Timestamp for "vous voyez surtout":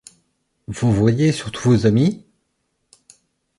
0.67-1.61